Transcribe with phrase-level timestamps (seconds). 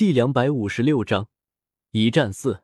[0.00, 1.28] 第两百五十六章
[1.90, 2.62] 一战四。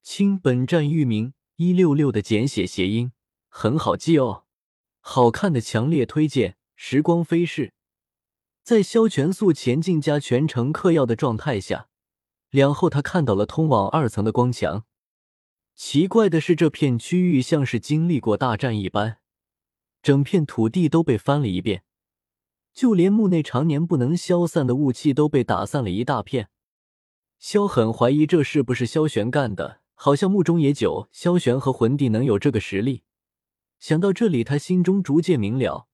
[0.00, 3.10] 清，本站域名一六六的简写谐音，
[3.48, 4.44] 很好记哦。
[5.00, 6.56] 好看的强烈推荐。
[6.76, 7.72] 时光飞逝，
[8.62, 11.88] 在萧全速前进加全程嗑药的状态下，
[12.50, 14.84] 两后他看到了通往二层的光墙。
[15.74, 19.18] 奇怪的是，这片区域像是经历过大战一般，
[20.00, 21.82] 整片土地都被翻了一遍。
[22.76, 26.50] 就连墓内常年不能消散的雾气都被打散了一大片。
[27.38, 33.02] 萧很怀疑这是不是萧玄干的，好像墓中也久，萧玄和魂帝能有这个实力。
[33.78, 35.88] 想到这里，他心中逐渐明了，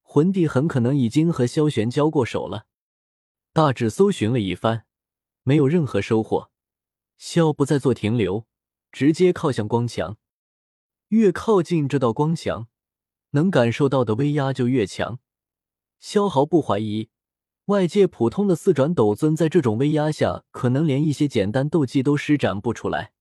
[0.00, 2.64] 魂帝很可能已经和萧玄交过手了。
[3.52, 4.86] 大致搜寻了一番，
[5.42, 6.50] 没有任何收获。
[7.18, 8.46] 萧不再做停留，
[8.90, 10.16] 直接靠向光墙。
[11.08, 12.68] 越靠近这道光墙，
[13.32, 15.18] 能感受到的威压就越强。
[16.02, 17.10] 萧毫不怀疑，
[17.66, 23.12] 外界普通的四转斗尊在这种威压下，可能连一些简单斗技都施展不出来。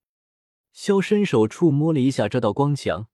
[0.73, 3.07] 萧伸手触摸了一下这道光墙，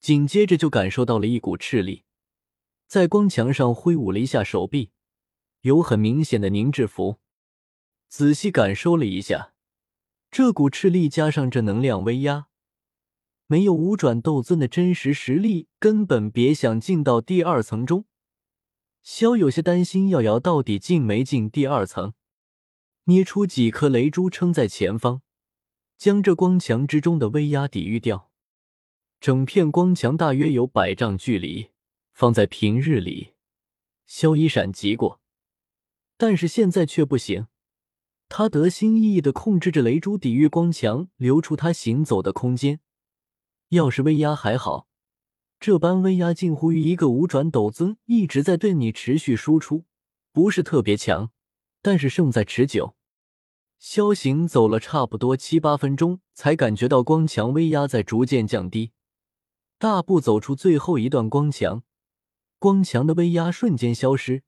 [0.00, 2.04] 紧接着就感受到了一股斥力，
[2.86, 4.90] 在光墙上挥舞了一下手臂，
[5.60, 7.18] 有很明显的凝滞符。
[8.08, 9.52] 仔细感受了一下，
[10.30, 12.46] 这股斥力加上这能量威压，
[13.46, 18.06] 没有五转斗尊的真实实力，根本别想进到第二层中。
[19.04, 22.14] 萧有些担心，耀瑶到底进没进第二层？
[23.04, 25.20] 捏出几颗雷珠撑在前方，
[25.98, 28.30] 将这光墙之中的威压抵御掉。
[29.20, 31.70] 整片光墙大约有百丈距离，
[32.14, 33.34] 放在平日里，
[34.06, 35.20] 萧一闪即过，
[36.16, 37.48] 但是现在却不行。
[38.30, 42.80] 他得心翼翼的控制着雷珠抵御光墙，留出他行走的空间。
[43.68, 44.88] 要是威压还好。
[45.66, 49.86] 这般威压近乎于一个五转斗尊一直在对你持续输出，
[50.30, 51.30] 不是特别强，
[51.80, 52.94] 但是胜在持久。
[53.78, 58.92] 萧行走了差不多七八分钟，才感觉到光墙威压在逐渐降低。
[59.78, 61.82] 大步走出最后一段光墙，
[62.58, 64.42] 光墙的威压瞬间消失，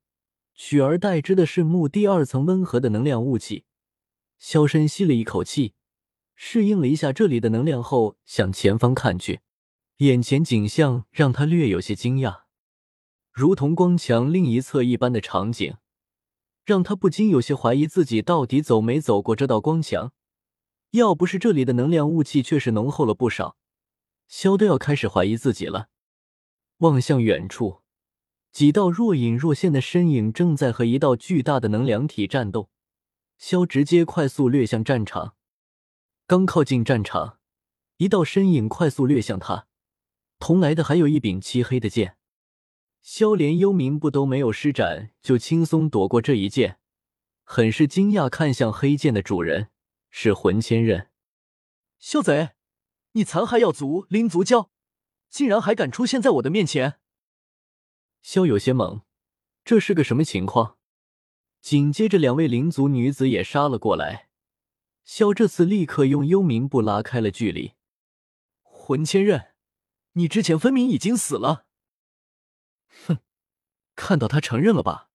[0.54, 3.64] 取而代之的是墓第二层温和的能量雾气。
[4.38, 5.72] 萧深吸了一口气，
[6.34, 9.40] 适应了一下这里的能量后，向前方看去。
[9.98, 12.42] 眼前景象让他略有些惊讶，
[13.32, 15.76] 如同光墙另一侧一般的场景，
[16.66, 20.12] 让他不禁有些怀疑自己到底走没走过这道光墙。
[20.90, 23.56] 要不是这里的能量雾气确实浓厚了不少，
[24.28, 25.88] 萧都要开始怀疑自己了。
[26.78, 27.80] 望向远处，
[28.52, 32.68] 几道若隐若现的身影正在和一道巨大的能量体战斗。
[33.38, 35.36] 萧直接快速掠向战场，
[36.26, 37.38] 刚靠近战场，
[37.96, 39.68] 一道身影快速掠向他。
[40.38, 42.16] 同来的还有一柄漆黑的剑，
[43.00, 46.78] 萧连幽冥步都没有施展，就轻松躲过这一剑，
[47.42, 49.68] 很是惊讶，看向黑剑的主人
[50.10, 51.08] 是魂千仞。
[51.98, 52.50] 萧贼，
[53.12, 54.68] 你残害药族灵族蛟，
[55.30, 57.00] 竟然还敢出现在我的面前！
[58.20, 59.02] 萧有些懵，
[59.64, 60.76] 这是个什么情况？
[61.60, 64.28] 紧接着，两位灵族女子也杀了过来，
[65.02, 67.72] 萧这次立刻用幽冥步拉开了距离。
[68.62, 69.55] 魂千仞。
[70.18, 71.66] 你之前分明已经死了，
[73.06, 73.18] 哼！
[73.94, 75.10] 看到他承认了吧？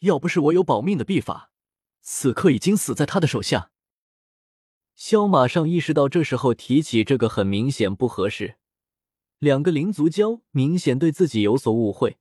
[0.00, 1.52] 要不是我有保命的秘法，
[2.00, 3.70] 此刻已经死在他的手下。
[4.94, 8.56] 萧马上意识到，这时候提起这个很明显不合适。
[9.38, 12.18] 两个灵族交明显对自己有所误会，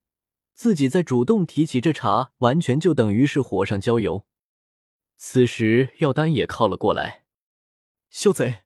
[0.54, 4.28] 自己再主动提起这茬，完全就等于是火上浇油。
[5.16, 7.24] 此时药丹也靠了过来，
[8.10, 8.64] 萧贼，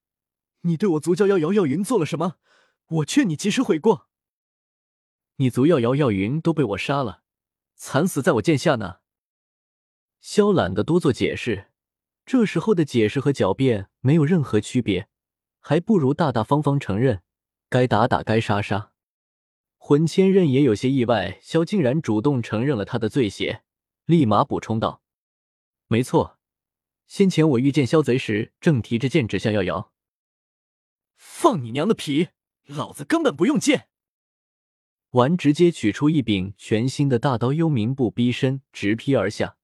[0.61, 2.37] 你对我族蛟妖瑶瑶云做了什么？
[2.91, 4.09] 我劝你及时悔过。
[5.37, 7.23] 你族耀瑶耀云都被我杀了，
[7.75, 8.99] 惨死在我剑下呢。
[10.19, 11.71] 萧懒得多做解释，
[12.25, 15.07] 这时候的解释和狡辩没有任何区别，
[15.59, 17.23] 还不如大大方方承认，
[17.69, 18.91] 该打打，该杀杀。
[19.77, 23.63] 魂千仞也有些意外，萧竟然主动承认了他的罪邪，
[24.05, 25.01] 立马补充道
[25.87, 26.37] ：“没错，
[27.07, 29.91] 先前我遇见萧贼时，正提着剑指向耀瑶。”
[31.17, 32.27] 放你娘的屁！
[32.71, 33.87] 老子根本不用剑，
[35.11, 39.57] 完直接取出一柄全新的大刀幽冥步，逼身直劈而下。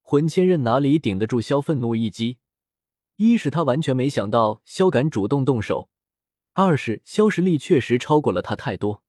[0.00, 2.38] 魂千仞哪里顶得住萧愤怒一击？
[3.16, 5.90] 一是他完全没想到萧敢主动动手，
[6.52, 9.02] 二是萧实力确实超过了他太多，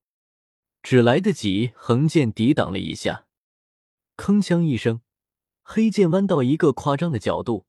[0.84, 3.26] 只来得及横剑抵挡了一下，
[4.18, 5.02] 铿锵一声，
[5.64, 7.66] 黑剑弯到一个夸张的角度，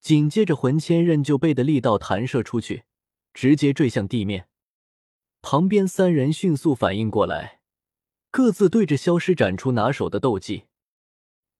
[0.00, 2.84] 紧接着魂千仞就被的力道弹射出去，
[3.32, 4.48] 直接坠向地面。
[5.42, 7.60] 旁边三人迅速反应过来，
[8.30, 10.64] 各自对着萧师展出拿手的斗技。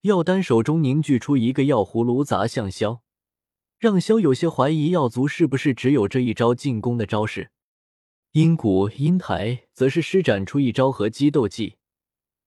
[0.02, 3.02] 药丹手中凝聚出一个药葫芦，砸向萧，
[3.78, 7.50] 让萧有些怀疑药族是不是只有这一招进攻的招式。
[8.32, 11.76] 阴谷阴台则是施展出一招合击斗技，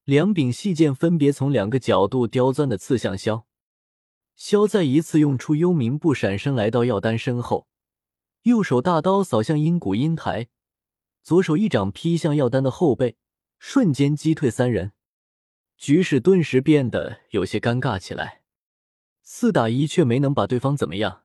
[0.06, 3.46] 两柄细剑分别从两个角度刁钻的刺向萧。
[4.36, 7.68] 萧再一次用出幽冥步闪身来到药丹身后，
[8.44, 10.48] 右手大刀扫向阴谷阴台，
[11.24, 13.16] 左手一掌劈向药丹的后背，
[13.58, 14.92] 瞬间击退三人。
[15.78, 18.42] 局势顿时变得有些尴尬起来，
[19.22, 21.24] 四打一却没能把对方怎么样，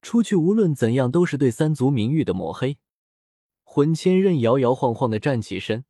[0.00, 2.78] 出去无论怎样都是对三族名誉的抹黑。
[3.64, 5.84] 魂千仞摇摇晃晃的站起身，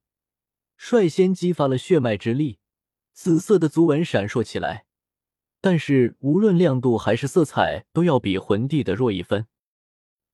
[0.76, 2.58] 率先激发了血脉之力，
[3.12, 4.86] 紫色的族纹闪烁起来，
[5.60, 9.46] 但是无论亮度还是色彩，都要比魂帝的弱一分。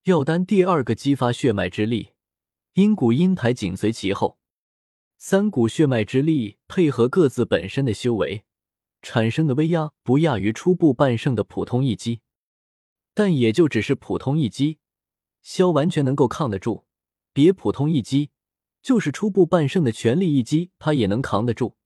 [0.04, 2.10] 药丹第二个激发血脉之力，
[2.78, 4.38] 阴谷阴台紧随其后。
[5.16, 8.44] 三股血脉之力配合各自本身的修为，
[9.02, 12.20] 产生的威压不亚于初步半圣的普通一击，
[13.14, 14.78] 但也就只是普通一击，
[15.42, 16.86] 萧完全能够抗得住。
[17.32, 18.30] 别普通一击，
[18.80, 21.76] 就是初步半圣的全力一击，他也能扛得住。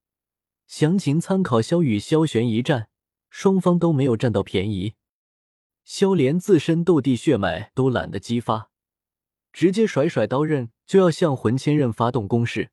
[0.66, 2.90] 详情参考萧与萧玄一战，
[3.30, 4.92] 双方都没有占到便宜。
[5.84, 8.70] 萧连自身斗帝血脉都懒得激发，
[9.52, 12.70] 直接甩甩刀刃就要向魂千刃发动攻势。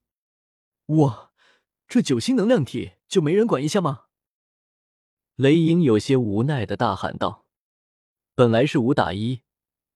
[0.87, 1.31] 哇
[1.87, 4.05] 这九星能量体就没人管一下吗？
[5.35, 7.45] 雷影有些无奈的大喊道
[8.35, 9.41] ：“本来是五打一，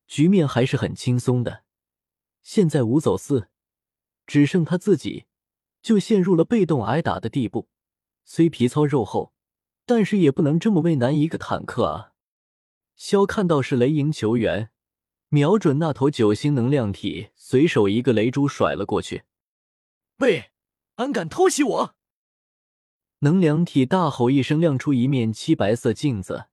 [0.07, 1.63] 局面还是很轻松的，
[2.41, 3.49] 现在五走四，
[4.25, 5.25] 只剩他自己，
[5.81, 7.69] 就陷入了被动挨打的地步。
[8.25, 9.33] 虽皮糙肉厚，
[9.85, 12.13] 但是也不能这么为难一个坦克啊！”
[12.95, 14.71] 萧看到是雷影球员，
[15.33, 19.23] 瞄准那头九星能量体，随手一个雷珠甩了过去，
[20.19, 20.51] 喂。
[20.97, 21.95] 安敢偷袭我！
[23.21, 26.45] 能量体大吼一声，亮出一面漆白色镜子，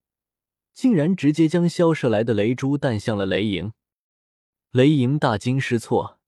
[0.72, 3.74] 竟然直接将消射来的雷珠弹向了雷莹。
[4.70, 6.18] 雷莹大惊失措，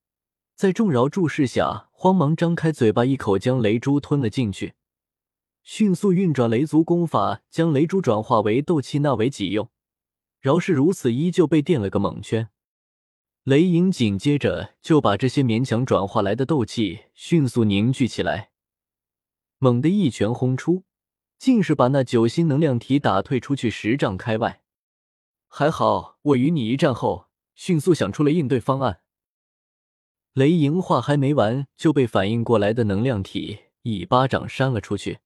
[0.54, 4.75] 在众饶注视下，慌忙张开嘴巴，一口将雷珠吞了进去，
[5.62, 9.70] 迅速运转雷族功法，将雷珠转化为斗气纳为己用。
[10.42, 12.48] 饶是如此，依旧被电了个蒙圈。
[13.44, 18.50] 雷影紧接着就把这些勉强转化来的斗气迅速凝聚起来，
[19.58, 20.82] 猛地一拳轰出，
[21.38, 24.64] 竟是把那九星能量体打退出去十丈开外。
[25.46, 29.02] 还好我与你一战后，迅速想出了应对方案。
[30.32, 35.20] 雷影话还没完，就被反应过来的能量体一巴掌扇了出去。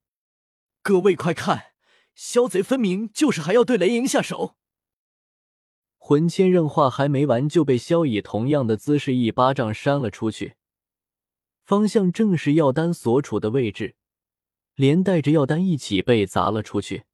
[0.83, 1.73] 各位快看，
[2.15, 4.57] 萧贼分明就是还要对雷影下手。
[6.09, 10.55] 魂千仞话还没完，就被萧以同样的姿势一巴掌扇了出去，
[11.65, 13.97] 方向正是药丹所处的位置，
[14.77, 17.07] 连带着药丹一起被砸了出去。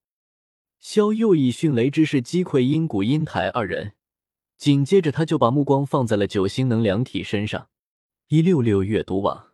[0.79, 3.95] 萧又以迅雷之势击溃阴谷阴台二人，
[4.59, 7.69] 紧接着他就把目光放在了九星能量体身上。
[8.29, 9.52] 一六六阅读网。